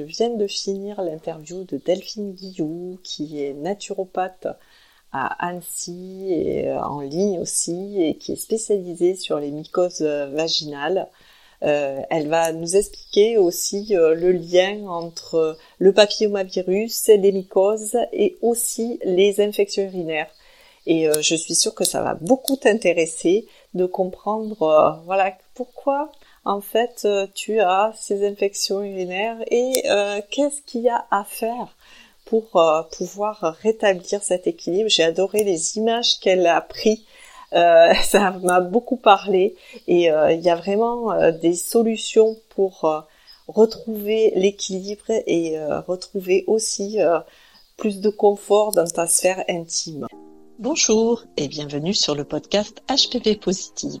[0.00, 4.46] Je viens de finir l'interview de Delphine Guillou, qui est naturopathe
[5.12, 11.06] à Annecy et en ligne aussi, et qui est spécialisée sur les mycoses vaginales.
[11.62, 18.38] Euh, elle va nous expliquer aussi euh, le lien entre le papillomavirus, les mycoses et
[18.40, 20.30] aussi les infections urinaires.
[20.86, 26.10] Et euh, je suis sûre que ça va beaucoup t'intéresser de comprendre, voilà, pourquoi
[26.44, 29.82] en fait tu as ces infections urinaires et
[30.30, 31.76] qu'est-ce qu'il y a à faire
[32.24, 32.50] pour
[32.96, 34.88] pouvoir rétablir cet équilibre?
[34.88, 37.04] J'ai adoré les images qu'elle a prises
[37.52, 43.04] euh, ça m'a beaucoup parlé et euh, il y a vraiment euh, des solutions pour
[43.48, 46.98] retrouver l'équilibre et retrouver aussi
[47.76, 50.06] plus de confort dans ta sphère intime.
[50.60, 54.00] Bonjour et bienvenue sur le podcast HPV Positive,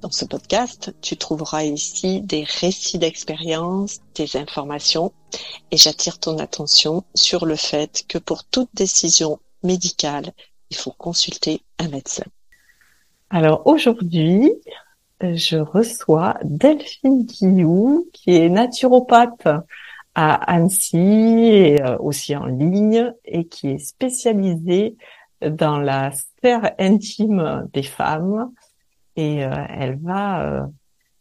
[0.00, 5.12] Dans ce podcast, tu trouveras ici des récits d'expérience, des informations,
[5.70, 10.32] et j'attire ton attention sur le fait que pour toute décision médicale,
[10.70, 12.24] il faut consulter un médecin.
[13.28, 14.50] Alors aujourd'hui,
[15.20, 19.48] je reçois Delphine Guillou, qui est naturopathe
[20.14, 24.96] à Annecy et euh, aussi en ligne et qui est spécialisée
[25.42, 28.50] dans la sphère intime des femmes.
[29.20, 30.60] Et euh, elle va euh,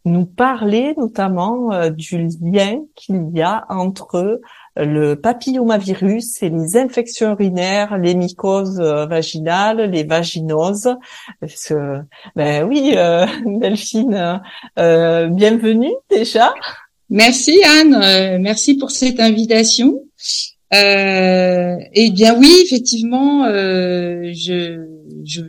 [0.05, 4.39] nous parler notamment du lien qu'il y a entre
[4.86, 10.95] le papillomavirus et les infections urinaires, les mycoses euh, vaginales, les vaginoses.
[12.36, 14.42] ben oui, euh, Delphine,
[14.77, 16.53] euh, bienvenue déjà.
[17.09, 19.99] Merci Anne, merci pour cette invitation.
[20.71, 24.86] eh bien oui, effectivement, je,
[25.26, 25.42] je,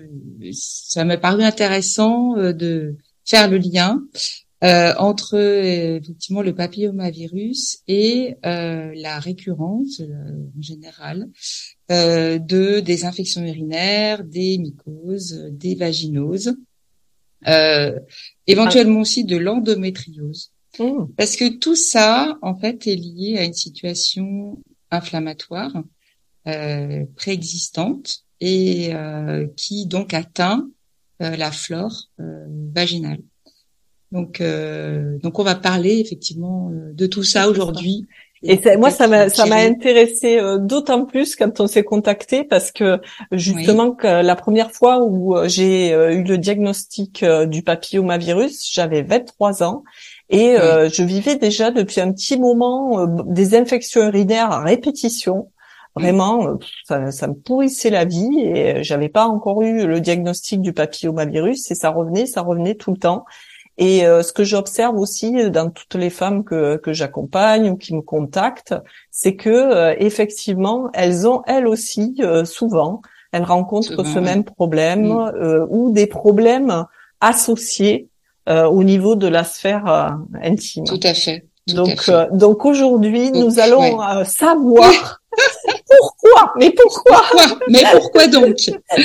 [0.52, 4.02] ça m'a paru intéressant de faire le lien
[4.62, 11.30] euh, entre effectivement le papillomavirus et euh, la récurrence euh, en général
[11.90, 16.56] euh, de des infections urinaires, des mycoses, des vaginoses,
[18.46, 20.52] éventuellement aussi de l'endométriose.
[20.78, 21.06] Mmh.
[21.16, 24.58] Parce que tout ça, en fait, est lié à une situation
[24.90, 25.72] inflammatoire
[27.16, 28.92] préexistante et
[29.56, 30.68] qui donc atteint
[31.18, 33.20] la flore vaginale.
[34.12, 38.06] Donc, euh, donc on va parler effectivement euh, de tout ça aujourd'hui.
[38.42, 42.72] Et moi, ça m'a ça m'a intéressé euh, d'autant plus quand on s'est contacté parce
[42.72, 42.98] que
[43.32, 49.84] justement que la première fois où j'ai eu le diagnostic du papillomavirus, j'avais 23 ans
[50.30, 55.50] et je vivais déjà depuis un petit moment des infections urinaires à répétition.
[55.96, 60.72] Vraiment, ça, ça me pourrissait la vie et j'avais pas encore eu le diagnostic du
[60.72, 63.24] papillomavirus et ça revenait, ça revenait tout le temps.
[63.80, 67.94] Et euh, ce que j'observe aussi dans toutes les femmes que, que j'accompagne ou qui
[67.94, 68.74] me contactent,
[69.10, 73.00] c'est que euh, effectivement, elles ont elles aussi euh, souvent,
[73.32, 75.66] elles rencontrent ce même problème mm.
[75.70, 76.84] ou des problèmes
[77.20, 78.08] associés
[78.48, 80.84] au niveau de la sphère intime.
[80.84, 81.46] Tout à fait.
[81.68, 85.19] donc, donc aujourd'hui, nous allons savoir
[85.86, 86.52] pourquoi?
[86.58, 87.22] Mais pourquoi,
[87.68, 88.56] Mais pourquoi donc?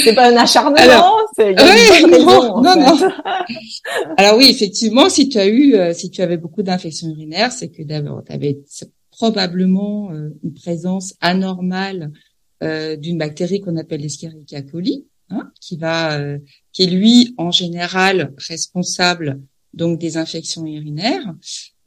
[0.03, 2.61] C'est pas un acharnement, c'est une raison.
[2.61, 3.09] Non, non.
[4.17, 7.69] Alors oui, effectivement, si tu as eu, euh, si tu avais beaucoup d'infections urinaires, c'est
[7.69, 8.59] que d'abord, tu avais
[9.11, 12.11] probablement euh, une présence anormale
[12.63, 16.19] euh, d'une bactérie qu'on appelle l'Escherichia coli, hein, qui va,
[16.71, 19.41] qui est lui en général responsable
[19.73, 21.33] donc des infections urinaires.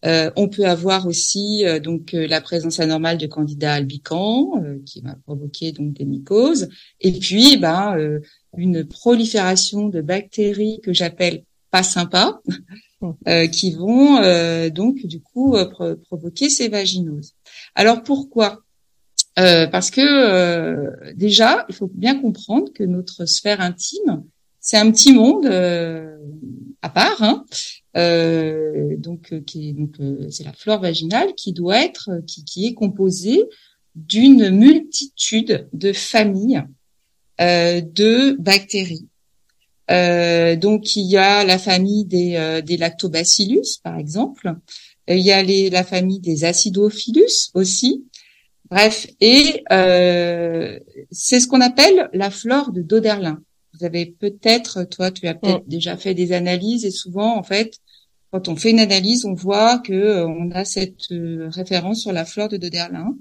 [0.04, 4.52] Euh, on peut avoir aussi euh, donc euh, la présence anormale de candidats albicans
[4.86, 6.68] qui va provoquer donc des mycoses
[7.00, 8.20] et puis ben
[8.56, 12.40] une prolifération de bactéries que j'appelle pas sympas
[13.52, 14.20] qui vont
[14.70, 15.56] donc du coup
[16.06, 17.34] provoquer ces vaginoses.
[17.74, 18.62] Alors pourquoi?
[19.36, 24.24] Parce que déjà il faut bien comprendre que notre sphère intime
[24.60, 25.46] c'est un petit monde
[26.82, 27.22] à part.
[27.22, 32.10] Hein, euh, donc euh, qui est donc euh, c'est la flore vaginale qui doit être
[32.26, 33.44] qui, qui est composée
[33.94, 36.62] d'une multitude de familles
[37.40, 39.06] de bactéries.
[39.88, 44.54] donc il y a la famille des, des lactobacillus par exemple,
[45.08, 48.04] il y a les, la famille des acidophilus aussi.
[48.70, 49.64] Bref, et
[51.10, 53.40] c'est ce qu'on appelle la flore de Doderlin.
[53.74, 55.68] vous avez peut-être, toi, tu as peut-être mm.
[55.68, 57.80] déjà fait des analyses et souvent, en fait,
[58.30, 62.12] quand on fait une analyse, on voit que euh, on a cette euh, référence sur
[62.12, 63.14] la flore de Doderlin.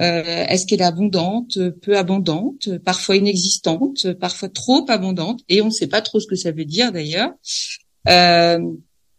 [0.00, 5.70] Euh, est-ce qu'elle est abondante, peu abondante, parfois inexistante, parfois trop abondante, et on ne
[5.70, 7.30] sait pas trop ce que ça veut dire d'ailleurs.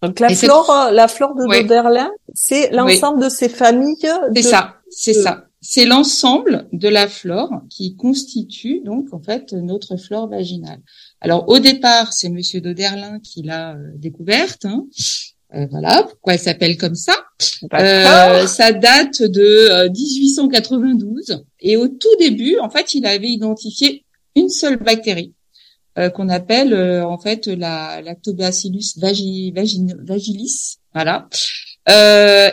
[0.02, 3.98] Donc la flore, la flore de Doderlin, c'est l'ensemble de ces familles.
[4.34, 5.46] C'est ça, c'est ça.
[5.62, 10.80] C'est l'ensemble de la flore qui constitue donc en fait notre flore vaginale.
[11.22, 14.66] Alors au départ, c'est Monsieur Doderlin qui l'a euh, découverte.
[14.66, 14.86] Hein.
[15.56, 17.14] Euh, voilà pourquoi elle s'appelle comme ça?
[17.74, 24.06] Euh, ça date de 1892 euh, et au tout début, en fait, il avait identifié
[24.36, 25.34] une seule bactérie
[26.16, 26.74] qu'on appelle
[27.04, 30.78] en fait la Lactobacillus vagilis.
[30.94, 31.28] Voilà.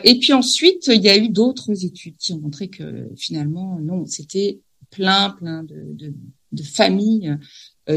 [0.03, 4.05] et puis ensuite, il y a eu d'autres études qui ont montré que finalement, non,
[4.07, 4.59] c'était
[4.91, 6.13] plein, plein de, de,
[6.51, 7.37] de familles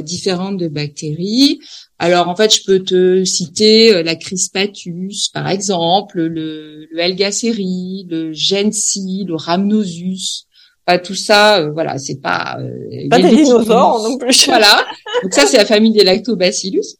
[0.01, 1.59] différentes de bactéries.
[1.97, 8.07] Alors en fait, je peux te citer euh, la Crispatus, par exemple, le, le Elgaceri,
[8.09, 10.45] le Gensi, le Rhamnosus.
[10.87, 12.57] Enfin, tout ça, euh, voilà, c'est pas
[13.09, 14.45] pas des dinosaures non plus.
[14.45, 14.85] Voilà.
[15.23, 16.95] Donc ça, c'est la famille des Lactobacillus.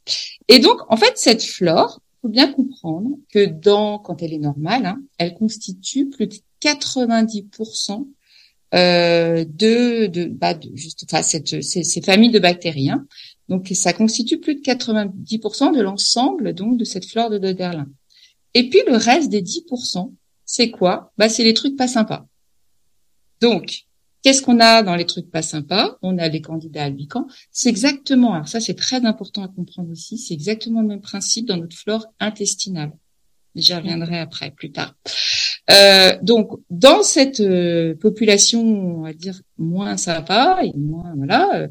[0.48, 4.86] Et donc, en fait, cette flore, faut bien comprendre que dans, quand elle est normale,
[4.86, 8.08] hein, elle constitue plus de 90%
[8.76, 12.90] euh, de, de, bah, de juste, enfin, cette, ces, familles de bactéries.
[12.90, 13.06] Hein.
[13.48, 17.88] Donc, ça constitue plus de 90% de l'ensemble donc de cette flore de Doderlin.
[18.54, 20.14] Et puis le reste des 10%,
[20.46, 21.14] c'est quoi?
[21.18, 22.28] Bah, c'est les trucs pas sympas.
[23.42, 23.86] Donc,
[24.22, 25.98] qu'est-ce qu'on a dans les trucs pas sympas?
[26.02, 27.28] On a les candidats albicans.
[27.52, 31.48] C'est exactement, alors ça c'est très important à comprendre aussi, c'est exactement le même principe
[31.48, 32.92] dans notre flore intestinale.
[33.56, 34.96] J'y reviendrai après, plus tard.
[35.72, 41.68] Euh, donc, dans cette euh, population, on va dire moins sympa et moins voilà,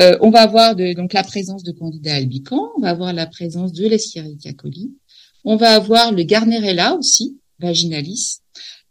[0.00, 3.26] euh, on va avoir de, donc la présence de Candida albicans, on va avoir la
[3.26, 4.92] présence de l'Escherichia coli,
[5.44, 8.40] on va avoir le Garnerella aussi, vaginalis,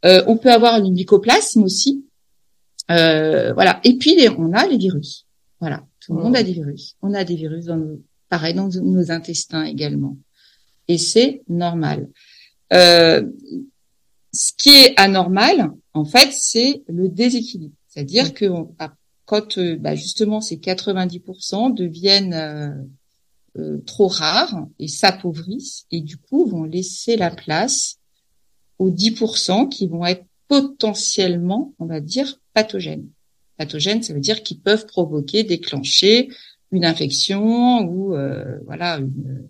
[0.04, 2.06] on peut avoir le mycoplasme aussi,
[2.88, 3.80] voilà.
[3.84, 5.28] Et puis on a les virus,
[5.60, 5.86] voilà.
[6.00, 6.96] Tout le monde a des virus.
[7.02, 10.18] On a des virus dans nos, pareil dans nos intestins également,
[10.88, 12.10] et c'est normal.
[12.74, 13.24] Euh,
[14.38, 17.74] ce qui est anormal, en fait, c'est le déséquilibre.
[17.88, 18.46] C'est-à-dire que
[19.26, 22.70] quand euh, bah, justement ces 90% deviennent euh,
[23.58, 27.98] euh, trop rares et s'appauvrissent et du coup vont laisser la place
[28.78, 33.10] aux 10% qui vont être potentiellement, on va dire, pathogènes.
[33.58, 36.30] Pathogènes, ça veut dire qu'ils peuvent provoquer, déclencher
[36.72, 38.16] une infection ou
[38.66, 39.48] voilà une,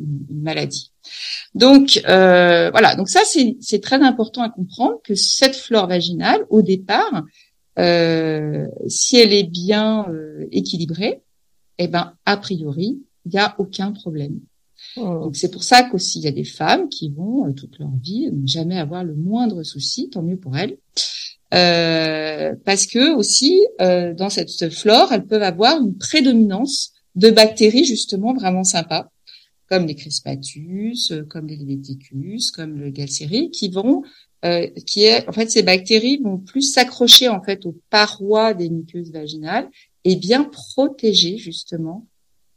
[0.00, 0.92] une maladie.
[1.54, 6.62] Donc euh, voilà, donc ça c'est très important à comprendre que cette flore vaginale, au
[6.62, 7.24] départ,
[7.78, 11.22] euh, si elle est bien euh, équilibrée,
[11.78, 14.40] eh ben a priori il n'y a aucun problème.
[14.96, 15.24] Oh.
[15.24, 17.90] Donc c'est pour ça qu'aussi il y a des femmes qui vont euh, toute leur
[18.02, 20.78] vie ne jamais avoir le moindre souci, tant mieux pour elles.
[21.52, 28.34] Euh, parce que aussi dans cette flore, elles peuvent avoir une prédominance de bactéries justement
[28.34, 29.10] vraiment sympas
[29.70, 34.02] comme les crispatus, euh, comme les Helveticus, comme le Galseri, qui vont,
[34.44, 38.68] euh, qui est, en fait, ces bactéries vont plus s'accrocher en fait aux parois des
[38.68, 39.70] muqueuses vaginales
[40.04, 42.06] et bien protéger justement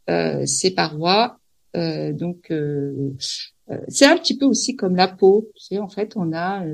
[0.10, 1.40] euh, ces parois.
[1.76, 3.14] Euh, donc, euh,
[3.88, 5.50] c'est un petit peu aussi comme la peau.
[5.56, 6.66] Tu sais, en fait, on a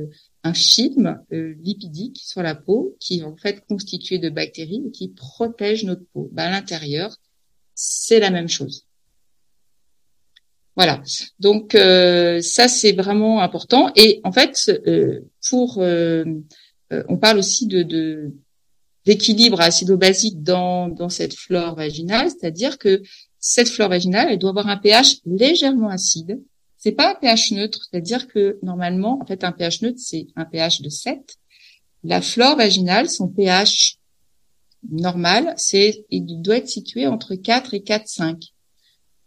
[0.43, 5.09] un schizme lipidique sur la peau qui est en fait constitué de bactéries et qui
[5.09, 6.29] protège notre peau.
[6.33, 7.15] Ben, à l'intérieur,
[7.75, 8.88] c'est la même chose.
[10.79, 11.01] Voilà.
[11.41, 13.91] Donc euh, ça c'est vraiment important.
[13.97, 15.19] Et en fait, euh,
[15.49, 16.23] pour euh,
[17.09, 18.31] on parle aussi de,
[19.03, 23.01] d'équilibre acido-basique dans dans cette flore vaginale, c'est-à-dire que
[23.39, 26.41] cette flore vaginale, elle doit avoir un pH légèrement acide.
[26.77, 30.45] C'est pas un pH neutre, c'est-à-dire que normalement, en fait, un pH neutre c'est un
[30.45, 31.19] pH de 7.
[32.05, 33.97] La flore vaginale, son pH
[34.89, 38.53] normal, c'est il doit être situé entre 4 et 4,5.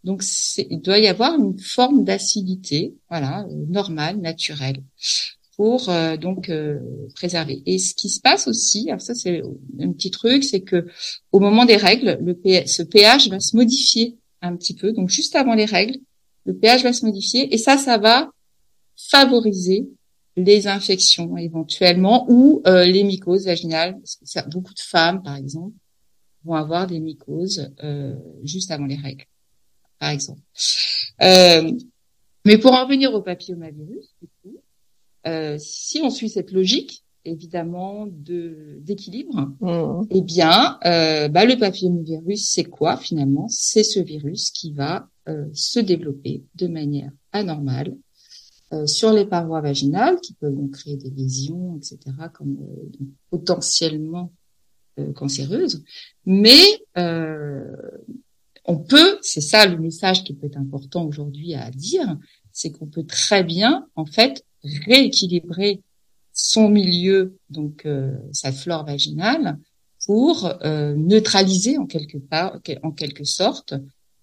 [0.04, 0.24] Donc,
[0.58, 4.82] il doit y avoir une forme d'acidité, voilà, euh, normale, naturelle,
[5.56, 6.80] pour euh, donc euh,
[7.14, 7.62] préserver.
[7.66, 9.42] Et ce qui se passe aussi, alors ça c'est
[9.78, 10.86] un petit truc, c'est que
[11.30, 12.34] au moment des règles, le
[12.66, 14.92] ce pH va se modifier un petit peu.
[14.92, 15.98] Donc, juste avant les règles,
[16.46, 18.30] le pH va se modifier et ça, ça va
[18.96, 19.88] favoriser
[20.36, 24.00] les infections éventuellement ou les mycoses vaginales.
[24.50, 25.76] Beaucoup de femmes, par exemple,
[26.44, 27.70] vont avoir des mycoses
[28.42, 29.26] juste avant les règles
[30.02, 30.40] par exemple.
[31.22, 31.70] Euh,
[32.44, 34.56] mais pour en venir au papillomavirus, du coup,
[35.28, 40.06] euh, si on suit cette logique, évidemment de d'équilibre, mmh.
[40.10, 43.46] eh bien, euh, bah, le papillomavirus, c'est quoi finalement?
[43.48, 47.96] C'est ce virus qui va euh, se développer de manière anormale
[48.72, 51.98] euh, sur les parois vaginales, qui peuvent donc créer des lésions, etc.,
[52.34, 54.32] comme euh, potentiellement
[54.98, 55.84] euh, cancéreuses.
[56.26, 56.64] Mais
[58.64, 62.16] on peut, c'est ça le message qui peut être important aujourd'hui à dire,
[62.52, 64.44] c'est qu'on peut très bien, en fait,
[64.86, 65.80] rééquilibrer
[66.32, 67.86] son milieu, donc
[68.32, 69.58] sa flore vaginale,
[70.06, 73.74] pour neutraliser en quelque part, en quelque sorte,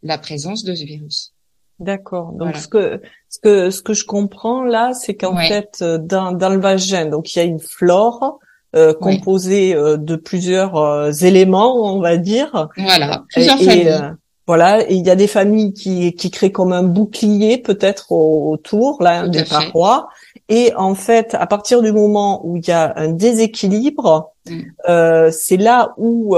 [0.04, 1.34] la présence de ce virus.
[1.80, 2.34] D'accord.
[2.34, 6.34] Donc ce que ce que ce que je comprends là, c'est qu'en fait euh, dans
[6.34, 8.40] dans le vagin, donc il y a une flore
[8.76, 12.68] euh, composée euh, de plusieurs euh, éléments, on va dire.
[12.76, 14.14] Voilà, plusieurs familles.
[14.50, 19.04] Voilà, et il y a des familles qui qui créent comme un bouclier peut-être autour
[19.04, 20.10] là des parois.
[20.50, 25.30] Et en fait, à partir du moment où il y a un déséquilibre, mm.
[25.32, 26.36] c'est là où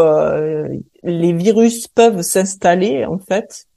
[1.03, 3.67] les virus peuvent s'installer en fait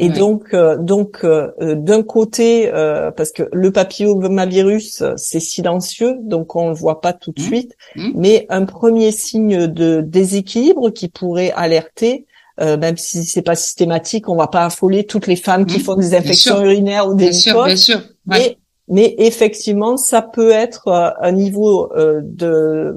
[0.00, 2.70] et donc, euh, donc euh, euh, d'un côté,
[3.16, 7.44] parce que le papillomavirus, c'est silencieux, donc on le voit pas tout de mmh.
[7.44, 8.10] suite, mmh.
[8.14, 12.26] mais un premier signe de déséquilibre qui pourrait alerter,
[12.58, 15.82] même si c'est pas systématique, on va pas affoler toutes les femmes qui mmh.
[15.82, 21.32] font des infections urinaires ou des bien sûr, mais, mais effectivement, ça peut être un
[21.32, 22.94] niveau de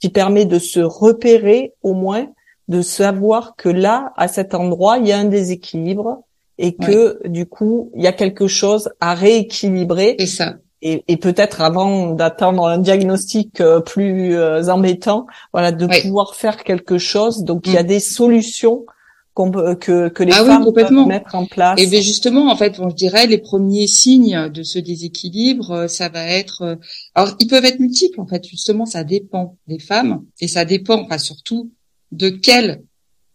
[0.00, 2.26] qui permet de se repérer au moins,
[2.66, 6.24] de savoir que là, à cet endroit, il y a un déséquilibre
[6.58, 10.16] et que du coup il y a quelque chose à rééquilibrer.
[10.18, 10.56] Et ça.
[10.84, 16.64] Et, et peut-être avant d'attendre un diagnostic euh, plus euh, embêtant, voilà, de pouvoir faire
[16.64, 17.44] quelque chose.
[17.44, 17.86] Donc il y a mm.
[17.86, 18.84] des solutions
[19.34, 21.80] qu'on que, que les ah femmes peuvent mettre en place.
[21.80, 26.08] Et bien justement, en fait, je dirais les premiers signes de ce déséquilibre, euh, ça
[26.08, 26.78] va être.
[27.14, 28.46] Alors, ils peuvent être multiples, en fait.
[28.46, 31.72] Justement, ça dépend des femmes et ça dépend, enfin surtout,
[32.10, 32.84] de quelle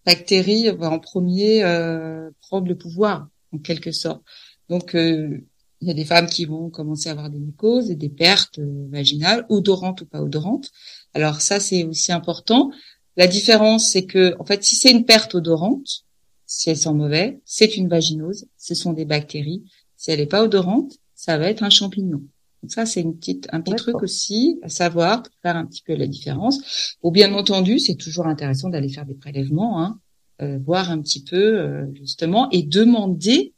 [0.06, 4.22] bactérie va en premier euh, prendre le pouvoir, en quelque sorte.
[4.70, 5.44] Donc, euh,
[5.82, 8.60] il y a des femmes qui vont commencer à avoir des mycoses et des pertes
[8.60, 10.72] euh, vaginales, odorantes ou pas odorantes.
[11.14, 12.72] Alors ça, c'est aussi important.
[13.18, 16.06] La différence, c'est que, en fait, si c'est une perte odorante,
[16.46, 19.64] si elle sent mauvais, c'est une vaginose, ce sont des bactéries.
[19.98, 22.22] Si elle n'est pas odorante, ça va être un champignon.
[22.62, 25.82] Donc ça, c'est une petite, un petit truc aussi à savoir pour faire un petit
[25.82, 26.96] peu la différence.
[27.02, 30.00] Ou bien entendu, c'est toujours intéressant d'aller faire des prélèvements, hein,
[30.42, 33.54] euh, voir un petit peu euh, justement et demander,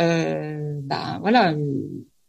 [0.00, 1.54] euh, bah, voilà,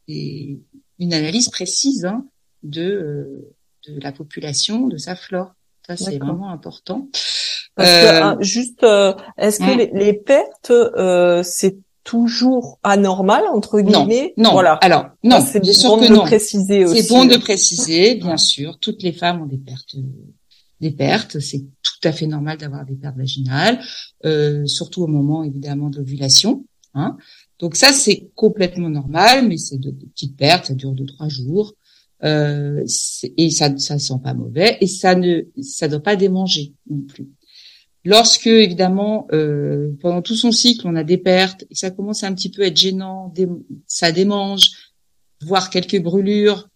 [0.07, 2.25] une analyse précise hein,
[2.63, 3.49] de
[3.87, 5.53] de la population, de sa flore.
[5.87, 7.07] Ça, c'est vraiment important.
[7.75, 8.83] Parce que, ah, juste,
[9.37, 9.99] est-ce que hum.
[9.99, 10.71] les, pertes,
[11.43, 14.33] c'est toujours anormal entre guillemets?
[14.37, 14.51] Non, non.
[14.53, 14.73] Voilà.
[14.75, 17.03] Alors non, c'est bon de préciser aussi.
[17.03, 18.79] C'est bon de préciser, bien sûr.
[18.79, 19.97] Toutes les femmes ont des pertes,
[20.79, 21.39] des pertes.
[21.39, 23.79] C'est tout à fait normal d'avoir des pertes vaginales,
[24.25, 26.65] euh, surtout au moment évidemment de l'ovulation.
[26.93, 27.17] Hein.
[27.59, 31.73] Donc ça c'est complètement normal, mais c'est de, petites pertes, ça dure deux trois jours.
[32.23, 32.83] Euh,
[33.37, 37.27] et ça ça sent pas mauvais et ça ne ça doit pas démanger non plus.
[38.05, 42.27] Lorsque, évidemment, euh, pendant tout son cycle, on a des pertes et ça commence à
[42.27, 43.33] un petit peu être gênant,
[43.87, 44.69] ça démange,
[45.41, 46.69] voire quelques brûlures,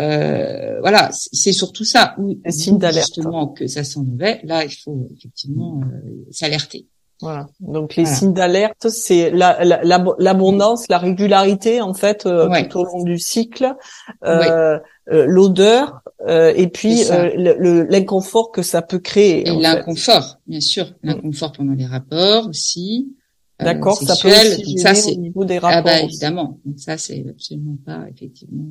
[0.00, 2.16] euh, voilà, c'est surtout ça.
[2.44, 3.14] Un signe d'alerte.
[3.14, 4.40] Justement, que ça sent mauvais.
[4.44, 6.86] Là, il faut effectivement euh, s'alerter.
[7.22, 7.46] Voilà.
[7.60, 13.18] Donc les signes d'alerte, c'est l'abondance, la, régularité en fait euh, tout au long du
[13.18, 13.76] cycle,
[14.24, 14.78] euh,
[15.12, 19.48] euh l'odeur euh, et puis l'inconfort que ça peut créer.
[19.48, 21.08] Et l'inconfort, bien sûr, mm.
[21.08, 23.14] l'inconfort pendant les rapports aussi.
[23.60, 25.92] D'accord, ça peut aussi ça, au niveau des rapports.
[25.92, 28.64] Ah bah, évidemment, donc ça c'est absolument pas effectivement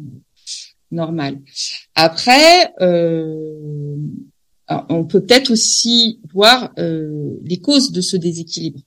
[0.91, 1.39] normal.
[1.96, 3.96] Après, euh,
[4.89, 8.79] on peut peut-être aussi voir euh, les causes de ce déséquilibre.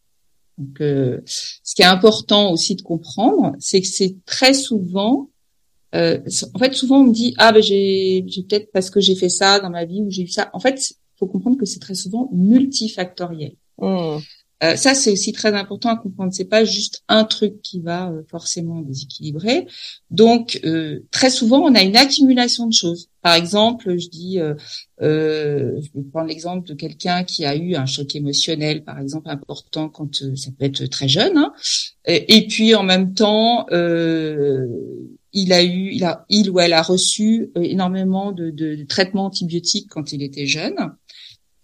[0.58, 5.30] Donc, euh, ce qui est important aussi de comprendre, c'est que c'est très souvent,
[5.94, 6.20] euh,
[6.54, 9.58] en fait, souvent on me dit ah ben j'ai, peut-être parce que j'ai fait ça
[9.58, 10.50] dans ma vie ou j'ai eu ça.
[10.52, 13.56] En fait, faut comprendre que c'est très souvent multifactoriel.
[13.78, 14.18] Mmh.
[14.62, 16.32] Euh, ça, c'est aussi très important à comprendre.
[16.32, 19.66] C'est pas juste un truc qui va euh, forcément déséquilibrer.
[20.10, 23.08] Donc, euh, très souvent, on a une accumulation de choses.
[23.20, 24.38] Par exemple, je dis,
[25.00, 29.88] je vais prendre l'exemple de quelqu'un qui a eu un choc émotionnel, par exemple, important
[29.88, 31.38] quand ça peut être très jeune.
[31.38, 31.52] Hein.
[32.04, 37.50] et, puis, en même temps, il a eu, il a, il ou elle a reçu
[37.56, 40.76] énormément de, de, de traitements antibiotiques quand il était jeune.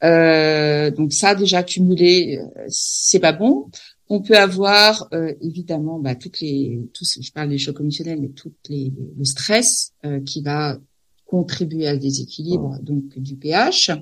[0.03, 3.71] Euh, donc ça déjà cumulé, euh, c'est pas bon.
[4.09, 8.31] On peut avoir euh, évidemment bah, toutes les, tous, je parle des chocs commissionnels, mais
[8.31, 9.93] toutes les le stress
[10.27, 10.79] qui va
[11.27, 13.93] contribuer à ce déséquilibre donc du pH.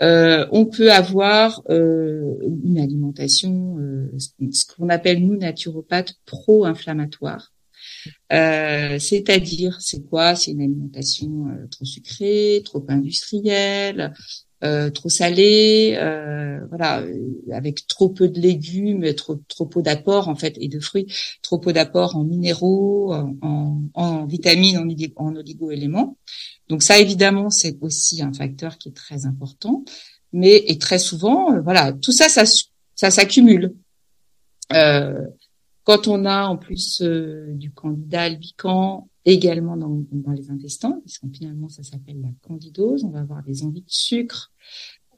[0.00, 2.34] Euh, on peut avoir euh,
[2.64, 4.10] une alimentation, euh,
[4.50, 7.52] ce qu'on appelle nous naturopathes pro-inflammatoire.
[8.30, 10.34] c'est-à-dire, c'est quoi?
[10.34, 14.12] C'est une alimentation trop sucrée, trop industrielle,
[14.94, 15.96] trop salée,
[16.68, 17.04] voilà,
[17.52, 21.06] avec trop peu de légumes, trop trop peu d'apports en fait et de fruits,
[21.42, 26.16] trop peu d'apports en minéraux, en, en, vitamines, en, en oligo-éléments.
[26.68, 29.84] Donc ça, évidemment, c'est aussi un facteur qui est très important.
[30.32, 32.44] Mais et très souvent, euh, voilà, tout ça, ça,
[32.94, 33.74] ça s'accumule.
[34.72, 35.26] Euh,
[35.84, 41.18] quand on a en plus euh, du candidat albican également dans, dans les intestins, parce
[41.18, 44.52] que finalement ça s'appelle la candidose, on va avoir des envies de sucre,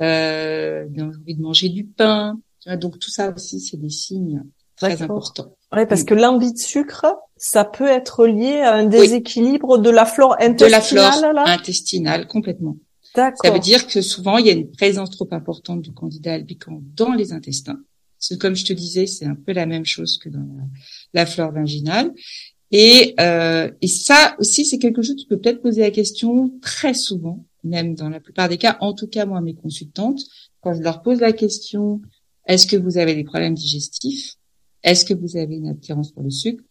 [0.00, 2.38] euh, des envies de manger du pain.
[2.80, 4.42] Donc tout ça aussi, c'est des signes
[4.76, 5.56] très importants.
[5.72, 7.06] Oui, parce que l'envie de sucre,
[7.36, 10.70] ça peut être lié à un déséquilibre de la flore intestinale.
[10.70, 12.76] De la flore intestinale, complètement.
[13.14, 16.82] Ça veut dire que souvent, il y a une présence trop importante du candidat albican
[16.96, 17.78] dans les intestins.
[18.18, 20.46] Parce comme je te disais, c'est un peu la même chose que dans
[21.12, 22.12] la, flore vaginale.
[22.76, 26.50] Et, euh, et ça aussi, c'est quelque chose que tu peux peut-être poser la question
[26.60, 30.20] très souvent, même dans la plupart des cas, en tout cas moi, mes consultantes,
[30.60, 32.02] quand je leur pose la question,
[32.48, 34.34] est-ce que vous avez des problèmes digestifs?
[34.82, 36.64] Est-ce que vous avez une attirance pour le sucre?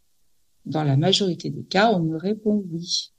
[0.66, 3.14] Dans la majorité des cas, on me répond oui.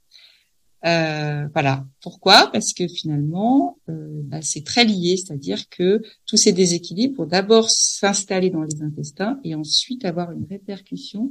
[0.84, 1.86] Euh, voilà.
[2.02, 2.50] Pourquoi?
[2.52, 7.70] Parce que finalement, euh, bah, c'est très lié, c'est-à-dire que tous ces déséquilibres vont d'abord
[7.70, 11.30] s'installer dans les intestins et ensuite avoir une répercussion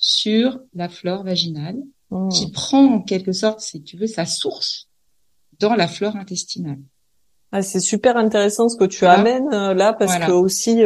[0.00, 1.76] sur la flore vaginale,
[2.10, 2.28] oh.
[2.28, 4.88] qui prend en quelque sorte, si tu veux, sa source
[5.60, 6.80] dans la flore intestinale.
[7.52, 10.82] Ah, c'est super intéressant ce que tu amènes euh, là, parce que aussi,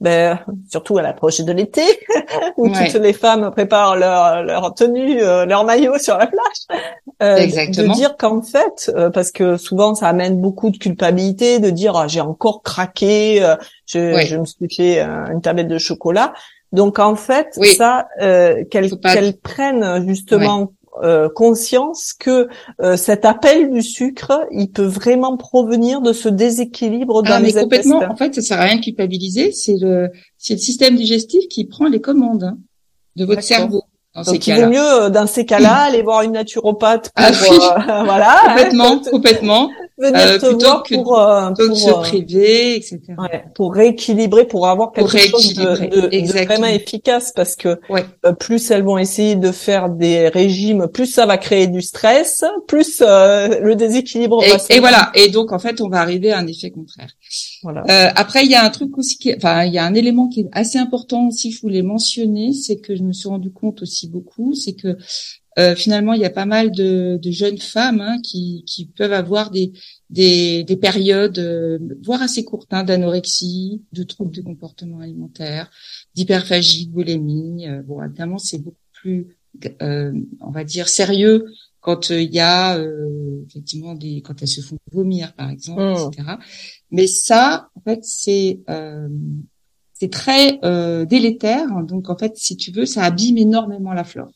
[0.00, 0.38] ben,
[0.70, 1.82] surtout à l'approche de l'été,
[2.56, 6.80] où toutes les femmes préparent leur, leur tenue, euh, leur maillot sur la plage.
[7.22, 7.92] Euh, Exactement.
[7.92, 11.96] De dire qu'en fait, euh, parce que souvent ça amène beaucoup de culpabilité, de dire
[11.96, 16.32] ah, j'ai encore craqué, euh, je, je, me suis fait une tablette de chocolat.
[16.72, 18.08] Donc en fait, ça,
[18.70, 22.48] qu'elles prennent justement euh, conscience que
[22.82, 27.52] euh, cet appel du sucre, il peut vraiment provenir de ce déséquilibre dans ah, mais
[27.52, 28.02] complètement.
[28.02, 29.52] En fait, ça sert à rien de culpabiliser.
[29.52, 32.58] C'est le, c'est le système digestif qui prend les commandes hein,
[33.14, 33.84] de votre cerveau.
[34.14, 38.04] Donc il vaut mieux euh, dans ces cas-là aller voir une naturopathe pour ah, euh,
[38.04, 38.36] voilà.
[38.48, 43.74] Complètement complètement venir euh, te voir que, pour, euh, pour, se priver etc ouais, pour
[43.74, 47.78] rééquilibrer pour avoir quelque chose de, de, vraiment efficace parce que
[48.38, 53.00] plus elles vont essayer de faire des régimes plus ça va créer du stress plus
[53.00, 55.10] le déséquilibre et, va et voilà.
[55.14, 57.10] et donc en fait on va arriver à un effet contraire.
[57.62, 57.82] Voilà.
[58.16, 60.40] après il y a un truc aussi qui enfin il y a un élément qui
[60.40, 64.08] est assez important aussi je voulais mentionner c'est que je me suis rendu compte aussi
[64.08, 64.96] beaucoup, c'est que
[65.60, 69.72] euh, finalement il y a pas mal de, jeunes femmes hein, qui, peuvent avoir des
[70.08, 75.70] des, périodes, euh, voire assez courtes, hein, d'anorexie, de troubles de comportement alimentaire,
[76.14, 77.68] d'hyperphagie, de boulimie.
[77.68, 79.36] Euh, bon, évidemment, c'est beaucoup plus,
[79.80, 81.46] on va dire, sérieux
[81.80, 82.78] quand il y a
[83.46, 86.36] effectivement des, quand elles se font vomir, par exemple, etc.
[86.90, 88.60] Mais ça, en fait, c'est
[90.00, 91.68] c'est très euh, délétère.
[91.82, 94.32] Donc en fait, si tu veux, ça abîme énormément la flore.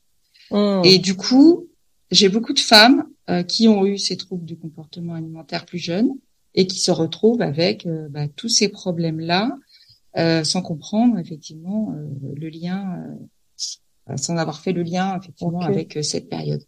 [0.51, 0.83] Hmm.
[0.85, 1.69] Et du coup,
[2.11, 6.11] j'ai beaucoup de femmes euh, qui ont eu ces troubles du comportement alimentaire plus jeunes
[6.55, 9.51] et qui se retrouvent avec euh, bah, tous ces problèmes-là
[10.45, 11.93] sans comprendre effectivement
[12.37, 13.05] le lien,
[14.15, 16.63] sans avoir fait le lien effectivement avec cette période.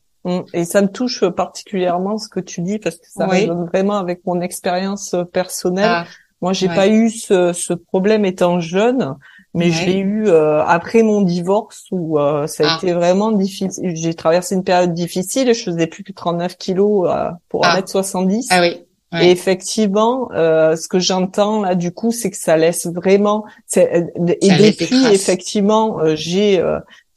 [0.53, 4.27] Et ça me touche particulièrement ce que tu dis parce que ça résonne vraiment avec
[4.27, 5.85] mon expérience personnelle.
[5.89, 6.07] Ah.
[6.43, 9.17] Moi, j'ai pas eu ce, ce, problème étant jeune,
[9.57, 12.77] mais je l'ai eu euh, après mon divorce où euh, ça a ah.
[12.77, 13.93] été vraiment difficile.
[13.97, 15.55] J'ai traversé une période difficile.
[15.55, 17.81] Je faisais plus que 39 kilos euh, pour ah.
[17.81, 18.49] 1m70.
[18.51, 18.83] Ah oui.
[19.19, 23.47] Et effectivement, ce que j'entends là, du coup, c'est que ça laisse vraiment.
[23.75, 26.63] Et depuis, effectivement, j'ai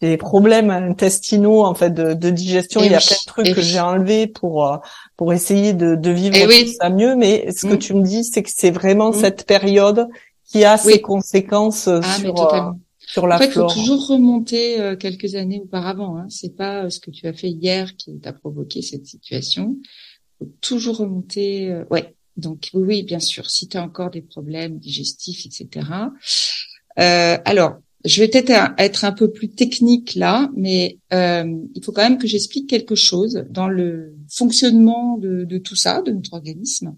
[0.02, 2.82] des problèmes intestinaux en fait de, de digestion.
[2.82, 4.78] il y a plein de trucs que j'ai enlevés pour euh,
[5.18, 6.38] pour essayer de, de vivre
[6.80, 7.16] ça mieux.
[7.16, 7.80] Mais ce que mm.
[7.80, 9.14] tu me dis, c'est que c'est vraiment mm.
[9.14, 10.08] cette période
[10.50, 13.74] qui a ses conséquences euh, ah, sur euh, sur la en fait, flore.
[13.74, 16.18] faut toujours remonter quelques années auparavant.
[16.18, 16.28] Hein.
[16.30, 19.78] C'est pas ce que tu as fait hier qui t'a provoqué cette situation.
[20.38, 21.84] Faut toujours remonter.
[21.90, 22.14] ouais.
[22.38, 23.50] Donc oui, bien sûr.
[23.50, 25.88] Si tu as encore des problèmes digestifs, etc.
[26.96, 31.44] alors, je vais peut-être être un peu plus technique là, mais euh,
[31.76, 36.02] il faut quand même que j'explique quelque chose dans le fonctionnement de, de tout ça,
[36.02, 36.96] de notre organisme.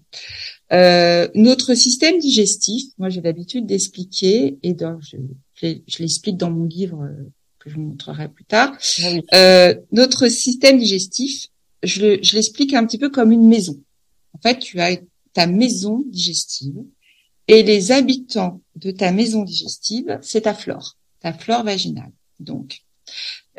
[0.72, 5.16] Euh, notre système digestif, moi j'ai l'habitude d'expliquer, et dans, je,
[5.54, 8.76] je l'explique dans mon livre euh, que je vous montrerai plus tard.
[9.02, 11.48] Ah euh, notre système digestif
[11.82, 13.78] je, je l'explique un petit peu comme une maison.
[14.34, 14.96] En fait, tu as
[15.32, 16.76] ta maison digestive
[17.48, 22.12] et les habitants de ta maison digestive, c'est ta flore, ta flore vaginale.
[22.40, 22.82] Donc,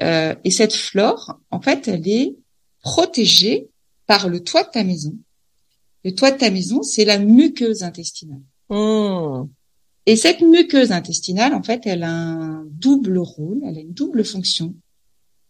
[0.02, 2.36] euh, et cette flore, en fait, elle est
[2.82, 3.67] protégée
[4.08, 5.15] par le toit de ta maison.
[6.04, 8.42] Le toit de ta maison, c'est la muqueuse intestinale.
[8.70, 9.46] Mmh.
[10.06, 14.26] Et cette muqueuse intestinale, en fait, elle a un double rôle, elle a une double
[14.26, 14.76] fonction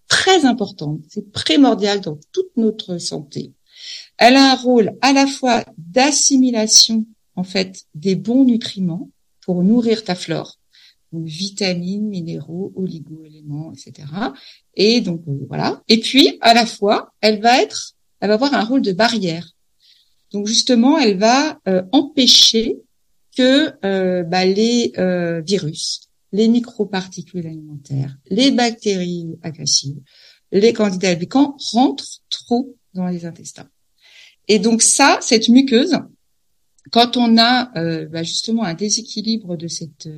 [0.08, 1.02] très importante.
[1.10, 3.54] C'est primordial dans toute notre santé.
[4.18, 9.10] Elle a un rôle à la fois d'assimilation, en fait, des bons nutriments
[9.42, 10.60] pour nourrir ta flore.
[11.12, 14.08] Donc, vitamines, minéraux, oligo-éléments, etc.
[14.76, 15.82] Et donc, euh, voilà.
[15.88, 19.53] Et puis, à la fois, elle va être, elle va avoir un rôle de barrière.
[20.34, 22.82] Donc, justement, elle va euh, empêcher
[23.36, 30.00] que euh, bah, les euh, virus, les microparticules alimentaires, les bactéries agressives,
[30.52, 33.69] les candidats albicans rentrent trop dans les intestins.
[34.48, 35.98] Et donc ça, cette muqueuse,
[36.91, 40.10] quand on a euh, bah, justement un déséquilibre de cette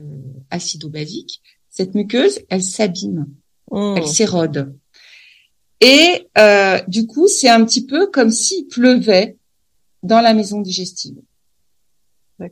[0.49, 3.27] acido-basique, cette muqueuse, elle s'abîme,
[3.71, 3.95] Mmh.
[3.97, 4.77] elle s'érode.
[5.81, 6.27] Et
[6.87, 9.37] du coup, c'est un petit peu comme s'il pleuvait
[10.05, 11.17] dans la maison digestive.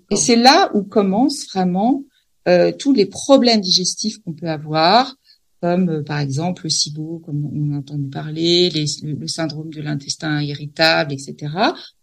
[0.10, 2.04] Et c'est là où commencent vraiment
[2.48, 5.16] euh, tous les problèmes digestifs qu'on peut avoir,
[5.62, 9.70] comme euh, par exemple le SIBO, comme on a entendu parler, les, le, le, syndrome
[9.70, 11.36] de l'intestin irritable, etc.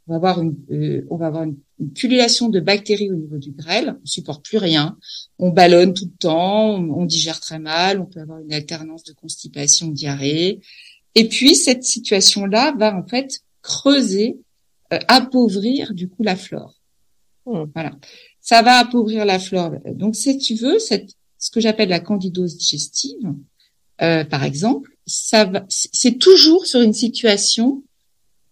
[0.07, 3.39] On va avoir une, euh, on va avoir une, une, pullulation de bactéries au niveau
[3.39, 3.97] du grêle.
[4.03, 4.99] On supporte plus rien.
[5.39, 6.75] On ballonne tout le temps.
[6.75, 8.01] On, on digère très mal.
[8.01, 10.61] On peut avoir une alternance de constipation, diarrhée.
[11.15, 14.39] Et puis cette situation-là va en fait creuser,
[15.09, 16.81] appauvrir du coup la flore.
[17.47, 17.65] Mmh.
[17.75, 17.93] Voilà.
[18.41, 19.73] Ça va appauvrir la flore.
[19.95, 23.35] Donc, si tu veux, cette, ce que j'appelle la candidose digestive,
[24.03, 27.83] euh, par exemple, ça va, c'est toujours sur une situation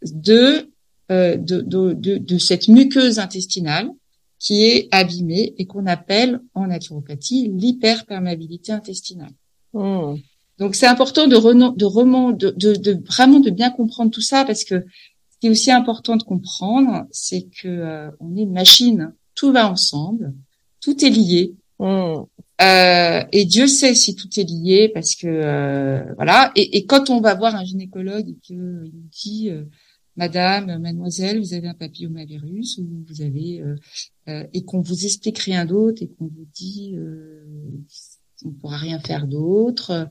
[0.03, 0.70] de,
[1.11, 3.90] euh, de, de, de, de, cette muqueuse intestinale
[4.38, 9.33] qui est abîmée et qu'on appelle en naturopathie l'hyperperméabilité intestinale.
[9.72, 10.16] Mmh.
[10.59, 14.64] Donc, c'est important de, de, de, de, de, vraiment de bien comprendre tout ça parce
[14.64, 14.85] que
[15.38, 19.53] ce qui est aussi important de comprendre, c'est que euh, on est une machine, tout
[19.53, 20.35] va ensemble,
[20.81, 21.55] tout est lié.
[21.79, 22.24] Mmh.
[22.61, 26.51] Euh, et Dieu sait si tout est lié parce que euh, voilà.
[26.57, 29.64] Et, et, quand on va voir un gynécologue et qu'il nous dit, euh,
[30.16, 33.62] Madame, Mademoiselle, vous avez un papillomavirus ou vous avez
[34.27, 36.96] euh, et qu'on vous explique rien d'autre et qu'on vous dit
[38.44, 40.11] on pourra rien faire d'autre.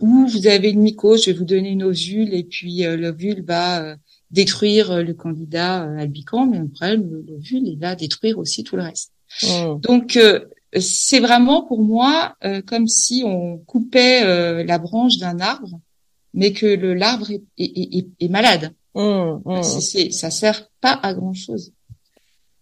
[0.00, 3.96] ou vous avez une mycose, je vais vous donner une ovule et puis l'ovule va
[4.30, 9.12] détruire le candidat albican, mais après l'ovule il va détruire aussi tout le reste.
[9.42, 9.80] Mmh.
[9.80, 10.40] Donc euh,
[10.78, 15.80] c'est vraiment pour moi euh, comme si on coupait euh, la branche d'un arbre,
[16.34, 18.72] mais que le l'arbre est, est, est, est, malade.
[18.94, 19.62] Mmh, mmh.
[19.62, 21.72] C'est, ça sert pas à grand chose.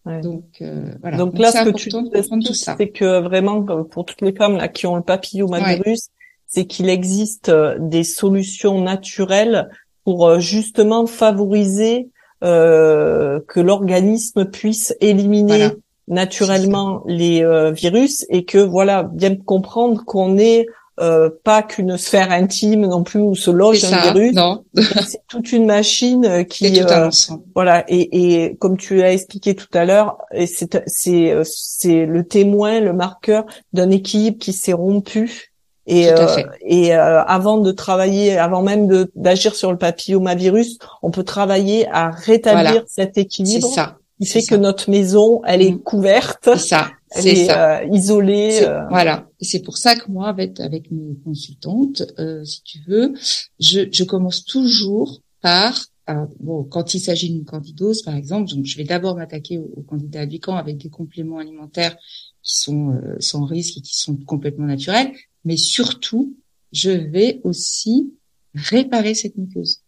[0.04, 0.20] Ouais.
[0.20, 0.62] Donc
[1.00, 1.16] voilà.
[1.16, 2.76] Donc, là, ce que tu ça.
[2.78, 6.14] c'est que vraiment pour toutes les femmes là qui ont le papillomavirus, ouais.
[6.46, 7.50] c'est qu'il existe
[7.80, 9.68] des solutions naturelles
[10.06, 12.08] pour justement favoriser
[12.44, 15.74] euh, que l'organisme puisse éliminer Voilà.
[16.08, 20.66] naturellement les euh, virus et que voilà bien comprendre qu'on n'est
[20.98, 24.34] euh, pas qu'une sphère intime non plus où se loge un virus.
[24.34, 24.64] non.
[25.06, 27.10] C'est toute une machine euh, qui euh,
[27.54, 28.04] voilà et,
[28.44, 30.16] et comme tu as expliqué tout à l'heure,
[30.46, 35.52] c'est c'est euh, c'est le témoin, le marqueur d'un équilibre qui s'est rompu.
[35.86, 36.26] Et, euh,
[36.62, 42.10] et euh, avant de travailler, avant même d'agir sur le papillomavirus, on peut travailler à
[42.10, 42.84] rétablir Voilà.
[42.88, 43.98] cet C'est équilibre ça.
[44.20, 45.78] qui fait que notre maison, elle est Mm.
[45.82, 46.90] couverte, C'est ça.
[47.12, 47.78] elle C'est est ça.
[47.80, 48.60] euh, isolée.
[48.62, 49.28] Euh, Voilà.
[49.40, 53.12] C'est pour ça que moi, avec, avec mes consultantes, euh, si tu veux,
[53.60, 55.78] je, je commence toujours par,
[56.10, 59.70] euh, bon, quand il s'agit d'une candidose, par exemple, donc je vais d'abord m'attaquer au,
[59.76, 61.94] au candidat albicans avec des compléments alimentaires
[62.42, 65.12] qui sont euh, sans risque et qui sont complètement naturels,
[65.46, 66.36] mais surtout,
[66.72, 68.12] je vais aussi
[68.54, 69.80] réparer cette muqueuse.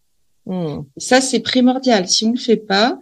[0.45, 2.07] mm, Et ça, c'est primordial.
[2.07, 2.99] Si on le fait pas,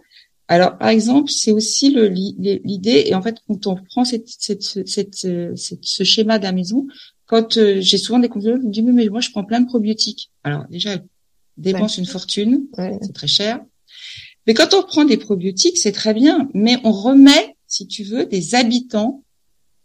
[0.48, 3.04] alors par exemple, c'est aussi l'idée.
[3.06, 6.86] Et en fait, quand on prend cette, cette, cette, ce schéma de la maison,
[7.26, 9.60] quand euh, j'ai souvent des consultants qui me disent mais, mais moi je prends plein
[9.60, 10.30] de probiotiques.
[10.42, 11.04] Alors déjà, elles
[11.58, 12.98] dépensent une fortune, ouais.
[13.02, 13.60] c'est très cher.
[14.46, 16.48] Mais quand on prend des probiotiques, c'est très bien.
[16.54, 19.22] Mais on remet, si tu veux, des habitants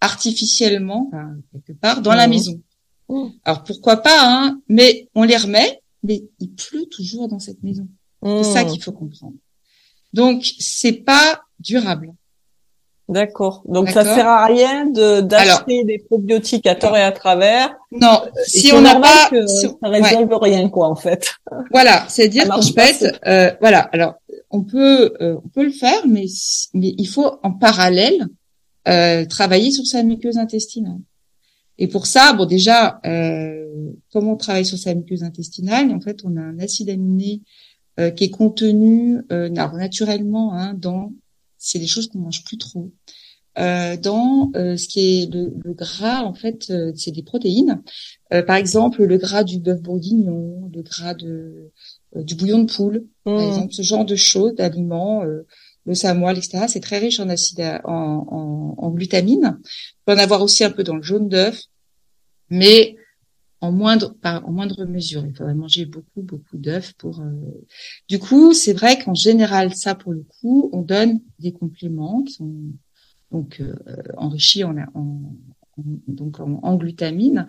[0.04, 2.60] artificiellement enfin, quelque part dans la maison.
[3.10, 3.32] Mhm.
[3.46, 7.88] Alors pourquoi pas, hein Mais on les remet, mais il pleut toujours dans cette maison.
[8.24, 8.68] C'est ça Mm.
[8.68, 9.36] qu'il faut comprendre.
[10.14, 12.14] Donc, c'est pas durable.
[13.10, 13.64] D'accord.
[13.66, 17.76] Donc ça sert à rien de d'acheter des probiotiques à tort et à travers.
[17.92, 21.36] Non, si on n'a pas, que ça résolve rien quoi en fait.
[21.72, 23.82] Voilà, c'est-à-dire qu'en fait, euh, voilà.
[23.92, 24.14] Alors
[24.52, 26.26] on peut euh, on peut le faire, mais
[26.74, 28.26] mais il faut en parallèle
[28.88, 31.00] euh, travailler sur sa muqueuse intestinale.
[31.78, 36.20] Et pour ça, bon déjà, euh, comment on travaille sur sa muqueuse intestinale En fait,
[36.24, 37.42] on a un acide aminé
[38.00, 41.14] euh, qui est contenu euh, naturellement hein, dans
[41.58, 42.92] c'est des choses qu'on mange plus trop.
[43.60, 47.82] Euh, dans euh, ce qui est le, le gras, en fait, euh, c'est des protéines.
[48.48, 51.72] par exemple, le gras du bœuf bourguignon, le gras de
[52.16, 53.48] du bouillon de poule, par mmh.
[53.48, 55.24] exemple, ce genre de choses, d'aliments,
[55.86, 56.66] le samoil, etc.
[56.68, 59.58] C'est très riche en acide, en, en, en glutamine.
[59.60, 61.62] On peut en avoir aussi un peu dans le jaune d'œuf,
[62.50, 62.96] mais
[63.64, 65.26] en moindre en moindre mesure.
[65.26, 67.22] Il faudrait manger beaucoup beaucoup d'œufs pour.
[67.22, 67.32] Euh,
[68.10, 72.34] du coup, c'est vrai qu'en général, ça pour le coup, on donne des compléments qui
[72.34, 72.54] sont
[73.32, 73.74] donc euh,
[74.18, 75.34] enrichis en, en,
[76.08, 77.48] donc en, glutamine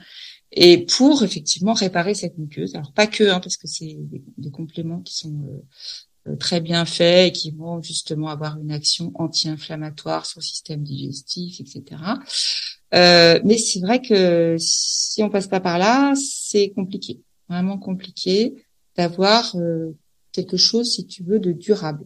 [0.52, 2.76] et pour effectivement réparer cette muqueuse.
[2.76, 3.98] Alors pas que, hein, parce que c'est
[4.38, 5.62] des, compléments qui sont euh,
[6.38, 11.60] très bien faits et qui vont justement avoir une action anti-inflammatoire sur le système digestif,
[11.60, 11.84] etc.
[12.94, 18.54] Euh, mais c'est vrai que si on passe pas par là, c'est compliqué, vraiment compliqué
[18.96, 19.96] d'avoir euh,
[20.32, 22.04] quelque chose, si tu veux, de durable.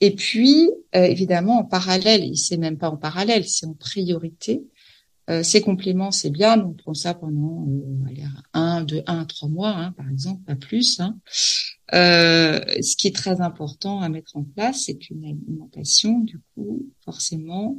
[0.00, 4.62] Et puis, euh, évidemment, en parallèle, et c'est même pas en parallèle, c'est en priorité.
[5.42, 7.66] Ces compléments, c'est bien, on prend ça pendant
[8.52, 11.00] un, deux, un, trois mois, hein, par exemple, pas plus.
[11.00, 11.16] Hein.
[11.92, 17.78] ce qui est très important à mettre en place, c'est une alimentation, du coup, forcément,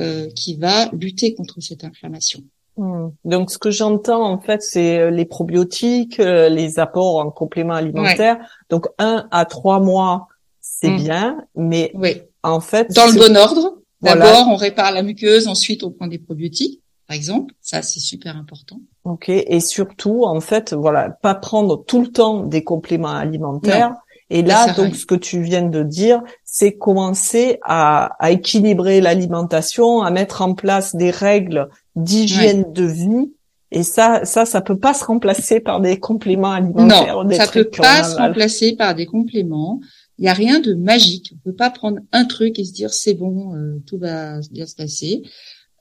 [0.00, 2.40] euh, qui va lutter contre cette inflammation.
[2.78, 3.08] Hmm.
[3.26, 7.74] Donc, ce que j'entends en fait, c'est euh, les probiotiques, euh, les apports en complément
[7.74, 8.38] alimentaire.
[8.70, 10.28] Donc, un à trois mois,
[10.62, 10.96] c'est hmm.
[10.96, 12.22] bien, mais oui.
[12.42, 13.79] en fait, dans le bon ordre.
[14.02, 17.54] D'abord, on répare la muqueuse, ensuite on prend des probiotiques, par exemple.
[17.60, 18.80] Ça, c'est super important.
[19.04, 19.28] Ok.
[19.28, 23.94] Et surtout, en fait, voilà, pas prendre tout le temps des compléments alimentaires.
[24.32, 30.02] Et là, donc, ce que tu viens de dire, c'est commencer à, à équilibrer l'alimentation,
[30.02, 33.32] à mettre en place des règles d'hygiène de vie.
[33.72, 37.24] Et ça, ça, ça peut pas se remplacer par des compléments alimentaires.
[37.24, 39.80] Non, ça peut pas se remplacer par des compléments.
[40.20, 41.32] Il y a rien de magique.
[41.34, 44.66] On peut pas prendre un truc et se dire c'est bon, euh, tout va bien
[44.66, 45.22] se passer.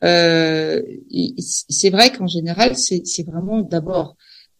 [0.03, 0.81] Euh,
[1.69, 4.15] c'est vrai qu'en général, c'est vraiment d'abord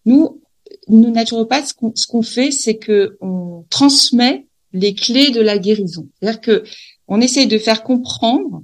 [0.05, 0.41] nous
[0.87, 6.07] nous naturopathes, ce qu'on fait, c'est que on transmet les clés de la guérison.
[6.19, 6.63] C'est-à-dire que
[7.07, 8.63] on essaye de faire comprendre,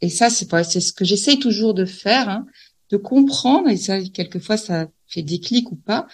[0.00, 2.46] et ça c'est ce que j'essaye toujours de faire, hein,
[2.90, 6.06] de comprendre, et ça quelquefois ça fait des clics ou pas,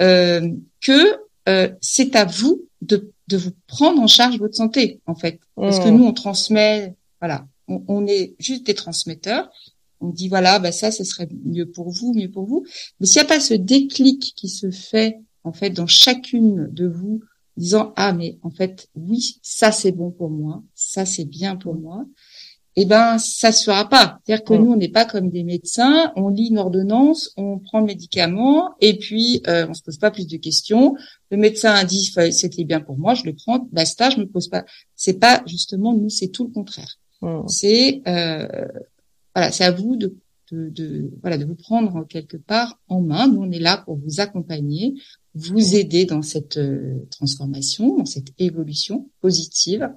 [0.00, 0.48] euh,
[0.80, 1.16] que
[1.48, 5.78] euh, c'est à vous de, de vous prendre en charge votre santé en fait, parce
[5.78, 5.96] que mmh.
[5.96, 9.50] nous on transmet, voilà, on, on est juste des transmetteurs,
[10.00, 12.64] on dit voilà, bah ça, ce serait mieux pour vous, mieux pour vous.
[13.00, 16.86] Mais s'il n'y a pas ce déclic qui se fait en fait dans chacune de
[16.86, 17.22] vous,
[17.56, 21.74] disant ah mais en fait oui, ça c'est bon pour moi, ça c'est bien pour
[21.74, 22.04] moi,
[22.76, 24.18] eh ben ça se fera pas.
[24.24, 27.80] C'est-à-dire que nous on n'est pas comme des médecins, on lit une ordonnance, on prend
[27.80, 30.96] le médicament et puis euh, on se pose pas plus de questions.
[31.30, 34.48] Le médecin a dit c'était bien pour moi, je le prends, basta, je me pose
[34.48, 34.64] pas.
[34.96, 36.98] C'est pas justement nous, c'est tout le contraire.
[37.48, 38.66] C'est euh,
[39.34, 40.14] voilà, c'est à vous de,
[40.52, 43.26] de, de, voilà, de vous prendre quelque part en main.
[43.26, 44.94] Nous, on est là pour vous accompagner,
[45.34, 49.90] vous aider dans cette euh, transformation, dans cette évolution positive.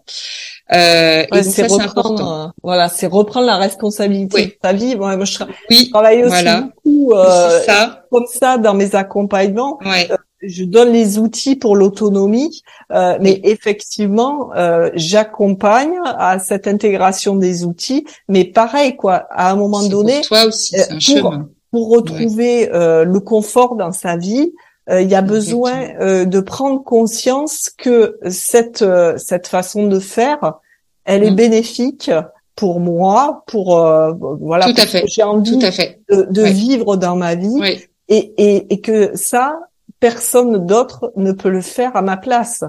[0.74, 4.96] Euh, et c'est reprendre, euh, voilà, c'est reprendre la responsabilité de ta vie.
[4.96, 8.06] moi, je, oui, travaille aussi beaucoup euh, ça.
[8.12, 9.78] comme ça dans mes accompagnements.
[9.86, 10.10] Ouais.
[10.48, 17.36] Euh, je donne les outils pour l'autonomie, euh, mais effectivement, euh, j'accompagne à cette intégration
[17.36, 18.06] des outils.
[18.28, 21.50] Mais pareil, quoi, à un moment donné, pour toi aussi, c'est un pour, chemin.
[21.72, 24.54] pour retrouver euh, le confort dans sa vie,
[24.90, 28.86] euh, il y a besoin euh, de prendre conscience que cette
[29.18, 30.54] cette façon de faire,
[31.06, 31.36] elle est mm.
[31.36, 32.12] bénéfique
[32.56, 33.80] pour moi, pour
[34.40, 35.04] voilà, Tout à fait.
[35.08, 36.00] j'ai envie Tout à fait.
[36.10, 37.86] de, de vivre dans ma vie, oui.
[38.08, 39.60] et, et, et que ça,
[40.00, 42.64] personne d'autre ne peut le faire à ma place.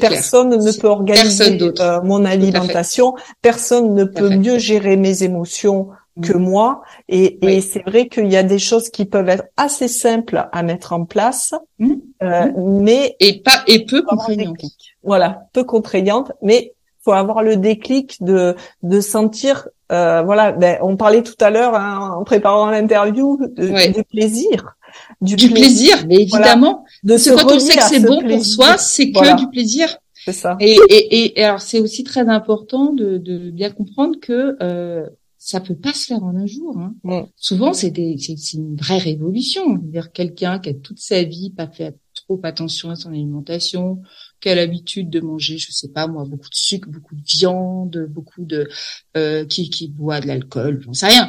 [0.00, 3.14] Personne ne peut organiser euh, mon alimentation.
[3.42, 5.88] Personne ne peut mieux gérer mes émotions
[6.22, 6.42] que mm.
[6.42, 6.82] moi.
[7.08, 10.62] Et, et c'est vrai qu'il y a des choses qui peuvent être assez simples à
[10.62, 11.92] mettre en place, mm.
[12.22, 12.82] Euh, mm.
[12.82, 14.56] mais et pas et peu contraignantes.
[15.02, 19.68] Voilà, peu contraignantes, mais faut avoir le déclic de de sentir.
[19.92, 24.76] Euh, voilà, ben, on parlait tout à l'heure hein, en préparant l'interview du plaisir
[25.20, 26.84] du, plaisir, mais évidemment.
[27.02, 29.96] de ce quand on sait que c'est bon pour soi, c'est que du plaisir.
[30.24, 30.56] C'est ça.
[30.58, 35.06] Et, et, et, alors c'est aussi très important de, de bien comprendre que euh,
[35.44, 36.78] ça peut pas se faire en un jour.
[36.78, 37.26] Hein.
[37.36, 39.74] Souvent, c'est une vraie révolution.
[39.74, 44.00] dire quelqu'un qui a toute sa vie pas fait trop attention à son alimentation,
[44.40, 48.06] qui a l'habitude de manger, je sais pas moi, beaucoup de sucre, beaucoup de viande,
[48.08, 48.70] beaucoup de
[49.18, 51.28] euh, qui qui boit de l'alcool, j'en sais rien.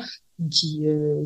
[0.49, 1.21] Qui euh,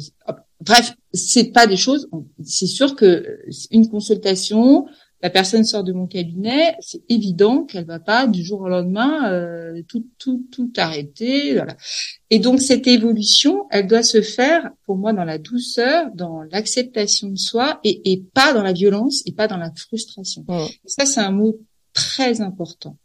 [0.62, 2.10] bref, c'est pas des choses.
[2.44, 3.40] C'est sûr que
[3.72, 4.86] une consultation,
[5.22, 9.32] la personne sort de mon cabinet, c'est évident qu'elle va pas du jour au lendemain
[9.32, 11.56] euh, tout tout tout arrêter.
[11.56, 11.76] Voilà.
[12.30, 17.30] Et donc cette évolution, elle doit se faire pour moi dans la douceur, dans l'acceptation
[17.30, 20.46] de soi et, et, pas dans la violence et pas dans la frustration.
[20.86, 21.60] ça c'est un mot
[21.94, 22.98] très important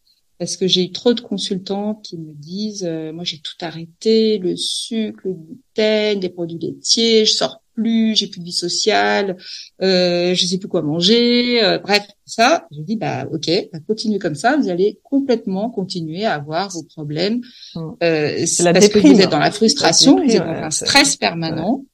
[0.45, 4.37] parce que j'ai eu trop de consultants qui me disent euh, moi j'ai tout arrêté,
[4.37, 9.39] le sucre, le gluten, les produits laitiers, je sors plus, j'ai plus de vie sociale,
[9.81, 14.19] euh, je sais plus quoi manger, euh, bref, ça, je dis bah ok, bah, continuez
[14.19, 17.41] comme ça, vous allez complètement continuer à avoir vos problèmes.
[17.75, 17.81] Mmh.
[18.03, 21.87] Euh, c'est parce que vous êtes dans la frustration, vous êtes dans un stress permanent,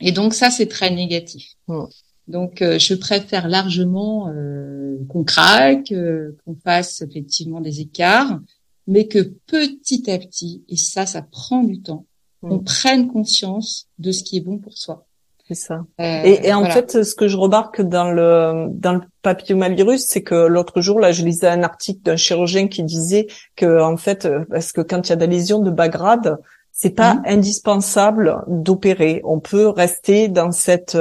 [0.00, 1.52] et donc ça c'est très négatif.
[1.68, 1.84] Mmh.
[2.30, 8.38] Donc euh, je préfère largement euh, qu'on craque, euh, qu'on fasse effectivement des écarts,
[8.86, 12.06] mais que petit à petit, et ça ça prend du temps,
[12.42, 12.64] on mm.
[12.64, 15.06] prenne conscience de ce qui est bon pour soi.
[15.48, 15.84] C'est ça.
[16.00, 20.46] Euh, et, en fait, ce que je remarque dans le dans le papillomavirus, c'est que
[20.46, 24.44] l'autre jour, là, je lisais un article d'un chirurgien qui disait que en fait, euh,
[24.48, 26.38] parce que quand il y a des lésions de bas grade,
[26.72, 27.22] c'est pas mm.
[27.26, 29.20] indispensable d'opérer.
[29.24, 30.96] On peut rester dans cette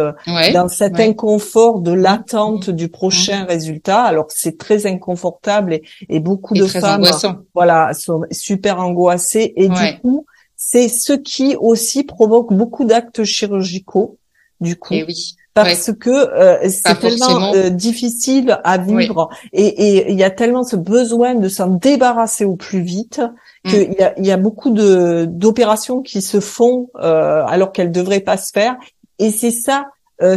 [0.54, 2.74] dans cet inconfort de l'attente mm.
[2.74, 4.02] du prochain résultat.
[4.02, 7.06] Alors c'est très inconfortable et, et beaucoup de femmes,
[7.54, 10.26] voilà, sont super angoissées et du coup
[10.62, 14.20] c'est ce qui aussi provoque beaucoup d'actes chirurgicaux,
[14.60, 14.94] du coup.
[14.94, 15.36] Et oui.
[15.54, 20.76] Parce que euh, c'est tellement euh, difficile à vivre et il y a tellement ce
[20.76, 23.22] besoin de s'en débarrasser au plus vite
[23.66, 23.70] mm.
[23.70, 28.20] qu'il y, a, y a beaucoup de d'opérations qui se font euh, alors qu'elles devraient
[28.20, 28.78] pas se faire.
[29.18, 29.88] Et c'est ça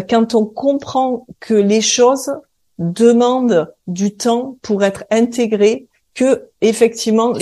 [0.09, 2.33] quand on comprend que les choses
[2.79, 7.33] demandent du temps pour être intégrées que effectivement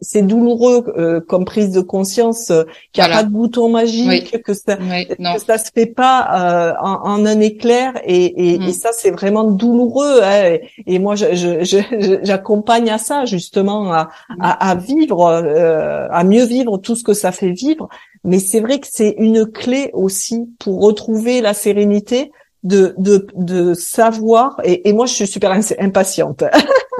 [0.00, 4.40] c'est douloureux euh, comme prise de conscience euh, qu'il n'y a pas de bouton magique
[4.42, 7.94] que ça que ça se fait pas euh, en, un éclair.
[8.04, 8.62] Et, et, mm.
[8.62, 14.36] et ça c'est vraiment douloureux hein, et, moi j'accompagne à ça justement à, mm.
[14.40, 17.88] à, à vivre à mieux vivre tout ce que ça fait vivre.
[18.22, 22.30] Mais c'est vrai que c'est une clé aussi pour retrouver la sérénité
[22.64, 26.42] de, de, de savoir, et, et moi je suis super impatiente,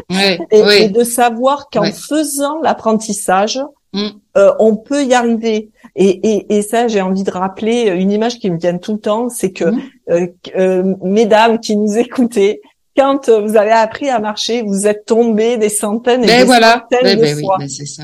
[0.50, 3.58] et, de savoir qu'en faisant l'apprentissage,
[3.94, 4.08] mm.
[4.36, 5.70] euh, on peut y arriver.
[5.96, 9.00] Et, et, et ça, j'ai envie de rappeler une image qui me vient tout le
[9.00, 9.80] temps, c'est que mm.
[10.10, 12.60] euh, euh, mesdames qui nous écoutez,
[12.96, 17.02] quand vous avez appris à marcher, vous êtes tombé des centaines et ben des centaines
[17.02, 17.58] ben, de ben fois.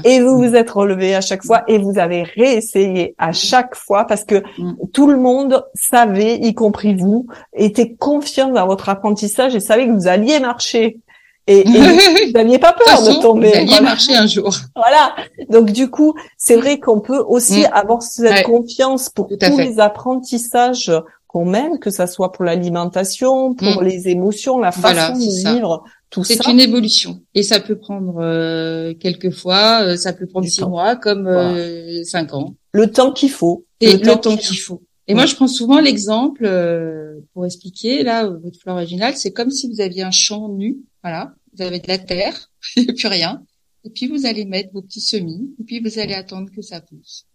[0.05, 4.05] et vous vous êtes relevé à chaque fois et vous avez réessayé à chaque fois
[4.05, 4.74] parce que mm.
[4.92, 9.92] tout le monde savait, y compris vous, était confiant dans votre apprentissage et savait que
[9.92, 10.98] vous alliez marcher.
[11.46, 13.50] Et, vous n'aviez pas peur de, tomber.
[13.50, 14.55] Vous alliez marcher un jour.
[14.74, 15.14] Voilà.
[15.48, 17.70] Donc du coup, c'est vrai qu'on peut aussi mm.
[17.72, 20.90] avoir cette confiance pour tous les apprentissages
[21.30, 23.84] qu'on mène, que ça soit pour l'alimentation, pour mm.
[23.84, 26.34] les émotions, la façon de vivre, tout ça.
[26.34, 30.64] C'est une évolution et ça peut prendre euh, quelques fois, euh, ça peut prendre six
[30.64, 32.56] mois comme euh, cinq ans.
[32.72, 33.64] Le temps qu'il faut.
[33.80, 34.82] Et le, temps, qu'il faut.
[35.06, 39.52] Et moi, je prends souvent l'exemple euh, pour expliquer là votre flore originale, c'est comme
[39.52, 42.92] si vous aviez un champ nu, voilà, vous avez de la terre, il n'y a
[42.92, 43.40] plus rien,
[43.84, 46.80] et puis vous allez mettre vos petits semis, et puis vous allez attendre que ça
[46.80, 47.26] pousse.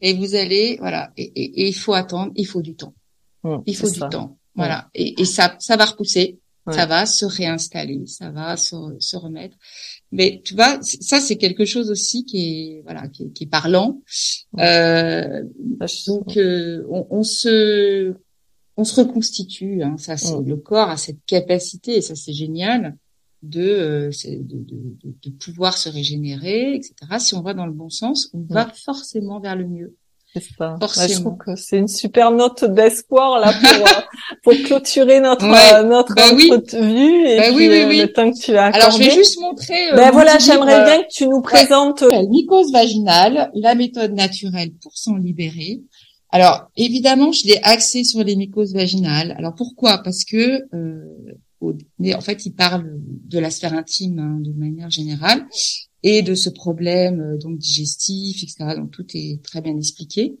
[0.00, 2.94] Et vous allez, voilà, et il faut attendre, il faut du temps.
[3.44, 4.38] Mmh, il faut du temps.
[4.54, 4.88] Voilà.
[4.94, 6.38] Et, et, ça, ça va repousser.
[6.70, 8.06] Ça va se réinstaller.
[8.06, 9.56] Ça va se, se remettre.
[10.12, 13.48] Mais tu vois, ça c'est quelque chose aussi qui est voilà qui est, qui est
[13.48, 14.00] parlant.
[14.58, 15.44] Euh,
[16.06, 18.14] donc euh, on, on, se
[18.78, 19.82] on se reconstitue.
[19.82, 22.96] Hein, ça c'est le corps a cette capacité et ça c'est génial
[23.42, 26.94] de, euh, de, de, de, pouvoir se régénérer, etc.
[27.18, 29.94] Si on va dans le bon sens, on va forcément vers le mieux.
[30.34, 30.76] C'est ça.
[30.80, 34.00] je trouve que c'est une super note d'espoir là pour, euh,
[34.42, 38.32] pour clôturer notre euh, notre bah entrevue et bah puis, oui, oui, euh, le temps
[38.32, 38.84] que tu as accordé.
[38.84, 39.92] Alors je vais juste montrer.
[39.94, 44.96] ben voilà, j'aimerais bien que tu nous présentes la mycose vaginale, la méthode naturelle pour
[44.96, 45.82] s'en libérer.
[46.30, 49.36] Alors évidemment, je l'ai axé sur les mycoses vaginales.
[49.38, 49.98] Alors pourquoi?
[49.98, 51.04] Parce que euh,
[51.62, 55.46] en fait, il parle de la sphère intime hein, de manière générale.
[56.04, 58.76] Et de ce problème euh, donc digestif, etc.
[58.76, 60.36] Donc tout est très bien expliqué.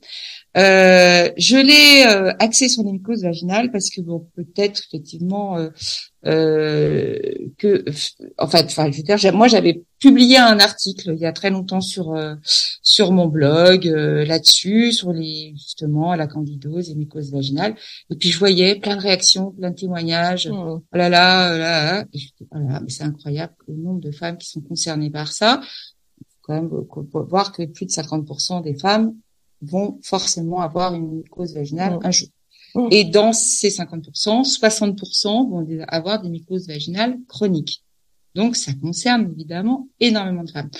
[0.56, 5.70] Euh, je l'ai euh, axé sur les mycoses vaginales parce que bon peut-être effectivement euh,
[6.26, 7.18] euh,
[7.58, 7.84] que
[8.38, 11.50] en fait enfin je veux dire moi j'avais publié un article il y a très
[11.50, 17.74] longtemps sur sur mon blog là-dessus sur les justement la candidose et mycoses vaginales
[18.10, 20.52] et puis je voyais plein de réactions plein de témoignages mmh.
[20.52, 22.04] oh là là oh là, là.
[22.12, 25.32] et je dis voilà mais c'est incroyable le nombre de femmes qui sont concernées par
[25.32, 25.53] ça
[26.42, 26.70] quand même
[27.12, 29.14] voir que plus de 50% des femmes
[29.62, 32.28] vont forcément avoir une mycose vaginale un jour.
[32.90, 37.84] Et dans ces 50%, 60% vont avoir des mycoses vaginales chroniques.
[38.34, 40.70] Donc, ça concerne évidemment énormément de femmes.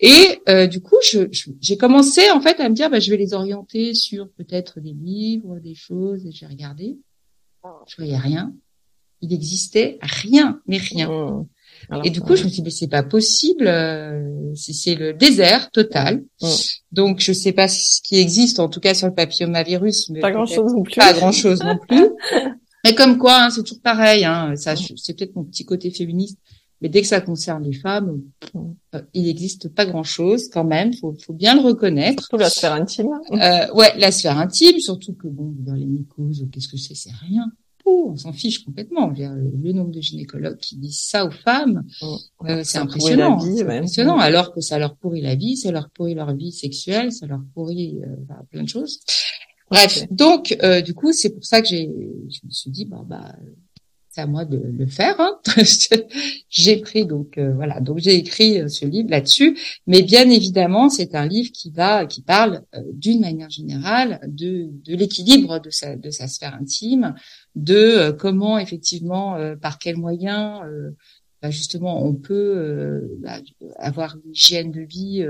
[0.00, 3.16] Et euh, du coup, j'ai je, commencé en fait à me dire, bah, je vais
[3.16, 6.26] les orienter sur peut-être des livres, des choses.
[6.26, 6.98] Et j'ai regardé,
[7.86, 8.52] je voyais rien.
[9.20, 11.08] Il existait rien, mais rien.
[11.08, 11.46] Mmh
[12.04, 15.70] et du coup, je me suis dit, mais c'est pas possible, euh, c'est le désert
[15.70, 16.24] total.
[16.92, 20.10] Donc, je sais pas ce qui existe, en tout cas sur le papillomavirus.
[20.10, 20.96] Mais pas grand chose non plus.
[20.96, 22.08] Pas grand chose non plus.
[22.84, 24.24] Mais comme quoi, hein, c'est toujours pareil.
[24.24, 26.38] Hein, ça, c'est peut-être mon petit côté féministe.
[26.80, 28.20] Mais dès que ça concerne les femmes,
[28.54, 30.92] euh, il n'existe pas grand-chose quand même.
[30.94, 32.22] Faut, faut bien le reconnaître.
[32.22, 33.08] Surtout la sphère intime.
[33.32, 37.14] Euh, ouais, la sphère intime, surtout que bon, dans les mycoses, qu'est-ce que c'est C'est
[37.28, 37.50] rien
[37.90, 39.12] on s'en fiche complètement.
[39.16, 43.38] Le nombre de gynécologues qui disent ça aux femmes, oh, euh, c'est impressionnant.
[43.38, 44.18] C'est impressionnant.
[44.18, 47.40] Alors que ça leur pourrit la vie, ça leur pourrit leur vie sexuelle, ça leur
[47.54, 49.00] pourrit euh, plein de choses.
[49.70, 51.90] Bref, donc euh, du coup, c'est pour ça que j'ai,
[52.28, 53.34] je me suis dit, bah, bah
[54.16, 55.20] c'est à moi de le faire.
[55.20, 55.38] Hein.
[56.48, 59.58] j'ai pris donc voilà, donc j'ai écrit ce livre là-dessus.
[59.86, 62.62] Mais bien évidemment, c'est un livre qui va, qui parle
[62.92, 67.14] d'une manière générale de, de l'équilibre de sa de sa sphère intime,
[67.54, 70.90] de euh, comment effectivement, euh, par quels moyens euh,
[71.42, 73.38] bah, justement on peut bah,
[73.76, 75.24] avoir une hygiène de vie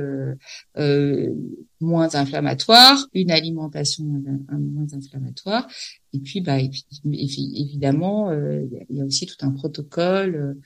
[1.81, 5.69] moins inflammatoire, une alimentation moins inflammatoire,
[6.13, 6.59] et puis bah
[7.05, 10.57] évidemment il y a aussi tout un protocole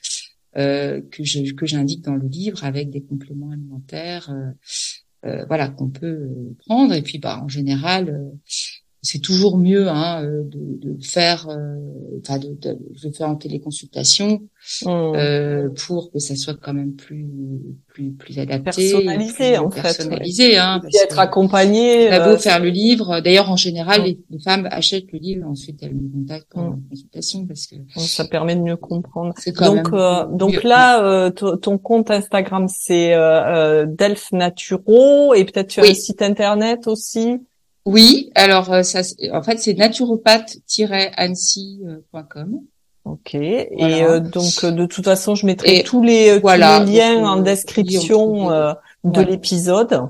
[0.53, 4.33] que que j'indique dans le livre avec des compléments alimentaires
[5.23, 6.29] voilà qu'on peut
[6.65, 6.93] prendre.
[6.93, 8.31] Et puis bah en général
[9.03, 11.75] c'est toujours mieux hein, euh, de, de faire, euh,
[12.19, 14.43] enfin de, de, le faire en téléconsultation
[14.83, 14.87] mmh.
[14.87, 17.27] euh, pour que ça soit quand même plus
[17.87, 22.09] plus plus adapté, personnalisé en fait, personnalisé, hein, et être accompagné.
[22.09, 23.21] Ça beau faire le livre.
[23.21, 24.15] D'ailleurs, en général, mmh.
[24.29, 26.81] les, femmes achètent le livre, ensuite elles me contactent pour mmh.
[26.91, 29.33] consultation parce que ça permet de mieux comprendre.
[29.57, 29.89] Donc
[30.37, 33.15] donc là, ton compte Instagram c'est
[33.87, 37.39] Delph Naturo et peut-être tu as un site internet aussi?
[37.85, 39.01] Oui, alors euh, ça,
[39.33, 42.59] en fait, c'est naturopathe-annecy.com.
[43.03, 43.33] Ok.
[43.33, 49.21] Et euh, donc, euh, de toute façon, je mettrai tous, les, liens en description de
[49.21, 50.01] l'épisode.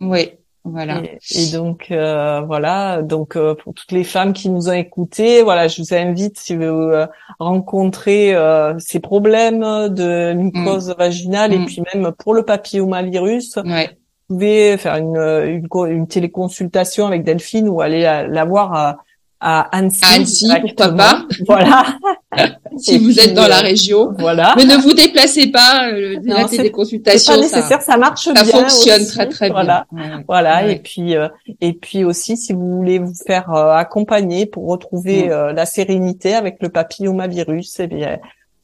[0.00, 0.30] Oui.
[0.64, 1.02] Voilà.
[1.34, 5.94] Et, donc voilà, donc pour toutes les femmes qui nous ont écoutés, voilà, je vous
[5.94, 6.90] invite si vous
[7.38, 8.36] rencontrez
[8.78, 10.94] ces problèmes de mycose mm.
[10.98, 11.66] vaginale et mm.
[11.66, 13.97] puis même pour le papillomavirus, ouais
[14.28, 18.98] pouvez faire une, une, une, téléconsultation avec Delphine ou aller la, voir à,
[19.40, 20.04] à Annecy.
[20.04, 21.22] À Annecy, pourquoi pas.
[21.46, 21.98] Voilà.
[22.76, 24.12] si vous êtes dans la région.
[24.18, 24.54] Voilà.
[24.56, 25.88] Mais ne vous déplacez pas.
[25.88, 28.44] Euh, la téléconsultation, c'est pas nécessaire, ça, marche ça bien.
[28.44, 29.84] Ça fonctionne très très bien.
[30.26, 30.68] Voilà.
[30.68, 31.28] Et puis euh,
[31.60, 35.54] et puis aussi, si vous voulez vous faire euh, accompagner pour retrouver mm.
[35.54, 38.18] la sérénité avec le papillomavirus, eh bien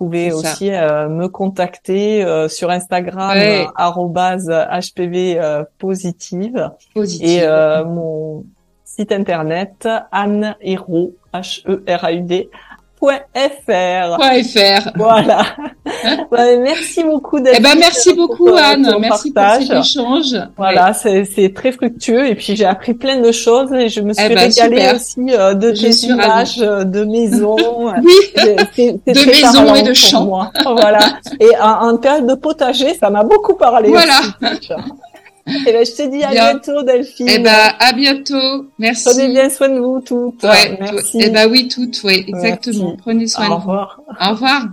[0.04, 3.36] pouvez aussi euh, me contacter euh, sur Instagram
[4.70, 6.70] HPV euh, positive,
[7.20, 7.42] et
[7.86, 8.44] mon
[8.84, 12.50] site internet Anne Hero H E R A U D
[13.08, 14.18] .fr.
[14.18, 14.90] .fr.
[14.96, 15.42] Voilà.
[16.60, 17.56] merci beaucoup d'être.
[17.58, 19.68] Eh ben merci beaucoup Anne, merci partage.
[19.68, 20.48] pour cet échange.
[20.56, 24.24] Voilà, c'est très fructueux et puis j'ai appris plein de choses et je me suis
[24.24, 27.56] eh ben, régalée aussi euh, de tes images euh, de maisons.
[28.02, 28.94] oui.
[29.06, 30.50] de maisons et de champs.
[30.64, 30.98] voilà.
[31.40, 33.90] Et en, période de potager, ça m'a beaucoup parlé.
[33.90, 34.20] Voilà.
[35.46, 37.28] Et ben, je te dis à bientôt, Delphine.
[37.28, 38.66] Eh ben, à bientôt.
[38.78, 39.04] Merci.
[39.04, 40.42] Prenez bien soin de vous toutes.
[40.42, 41.18] Ouais, Merci.
[41.20, 42.96] Eh ben oui, toutes, oui, exactement.
[42.96, 43.54] Prenez soin de vous.
[43.54, 44.00] Au revoir.
[44.20, 44.66] Au revoir.